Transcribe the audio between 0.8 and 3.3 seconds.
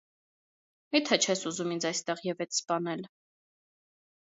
Մի՞թե չես ուզում ինձ այստեղ ևեթ սպանել…